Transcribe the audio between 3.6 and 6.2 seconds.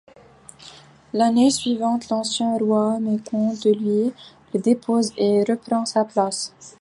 de lui, le dépose et reprend sa